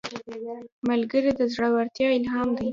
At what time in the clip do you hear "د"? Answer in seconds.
1.39-1.41